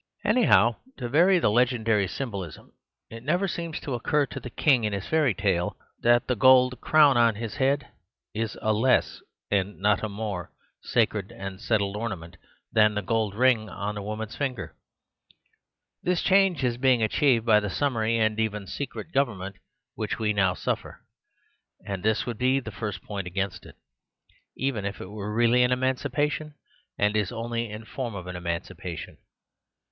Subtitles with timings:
[0.25, 2.73] Anyhow, to vary the legendary symbolism,
[3.11, 5.61] it never seems to occur to the king in this fairy 50 \ The Superstition
[5.61, 7.87] of Divorce 51 tale that the gold crown on his head
[8.33, 10.51] is a less, and not a more,
[10.81, 12.37] sacred and settled ornament
[12.71, 14.75] than the gold ring on the woman's finger.
[16.01, 19.57] This change is being achieved by the sum mary and even secret government
[19.93, 21.01] which we now suffer;
[21.85, 23.75] and this would be the first point against it,
[24.57, 26.55] even if it were really an emancipa tion;
[26.97, 29.19] and it is only in form an emancipation.